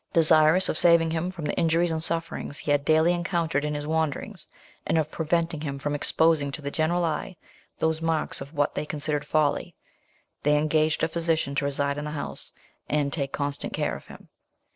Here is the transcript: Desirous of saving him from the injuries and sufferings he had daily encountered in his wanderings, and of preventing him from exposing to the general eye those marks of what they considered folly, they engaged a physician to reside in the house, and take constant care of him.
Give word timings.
Desirous 0.13 0.67
of 0.67 0.79
saving 0.79 1.11
him 1.11 1.29
from 1.29 1.45
the 1.45 1.53
injuries 1.59 1.91
and 1.91 2.03
sufferings 2.03 2.57
he 2.57 2.71
had 2.71 2.83
daily 2.83 3.13
encountered 3.13 3.63
in 3.63 3.75
his 3.75 3.85
wanderings, 3.85 4.47
and 4.83 4.97
of 4.97 5.11
preventing 5.11 5.61
him 5.61 5.77
from 5.77 5.93
exposing 5.93 6.51
to 6.51 6.59
the 6.59 6.71
general 6.71 7.05
eye 7.05 7.37
those 7.77 8.01
marks 8.01 8.41
of 8.41 8.51
what 8.55 8.73
they 8.73 8.83
considered 8.83 9.27
folly, 9.27 9.75
they 10.41 10.57
engaged 10.57 11.03
a 11.03 11.07
physician 11.07 11.53
to 11.53 11.65
reside 11.65 11.99
in 11.99 12.05
the 12.05 12.09
house, 12.09 12.51
and 12.89 13.13
take 13.13 13.31
constant 13.31 13.73
care 13.73 13.95
of 13.95 14.07
him. 14.07 14.27